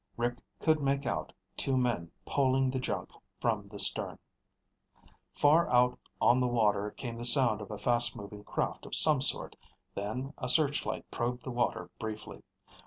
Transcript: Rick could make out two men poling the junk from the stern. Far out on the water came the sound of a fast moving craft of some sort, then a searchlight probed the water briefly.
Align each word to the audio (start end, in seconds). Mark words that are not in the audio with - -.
Rick 0.17 0.39
could 0.59 0.81
make 0.81 1.05
out 1.05 1.31
two 1.55 1.77
men 1.77 2.09
poling 2.25 2.71
the 2.71 2.79
junk 2.79 3.11
from 3.39 3.67
the 3.67 3.77
stern. 3.77 4.17
Far 5.35 5.69
out 5.69 5.99
on 6.19 6.39
the 6.39 6.47
water 6.47 6.89
came 6.89 7.17
the 7.19 7.23
sound 7.23 7.61
of 7.61 7.69
a 7.69 7.77
fast 7.77 8.15
moving 8.15 8.43
craft 8.43 8.87
of 8.87 8.95
some 8.95 9.21
sort, 9.21 9.55
then 9.93 10.33
a 10.39 10.49
searchlight 10.49 11.05
probed 11.11 11.43
the 11.43 11.51
water 11.51 11.91
briefly. 11.99 12.41